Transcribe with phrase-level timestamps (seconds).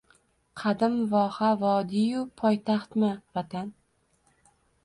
[0.61, 3.73] Qadim voha, vodiy-u poytaxtmi Vatan?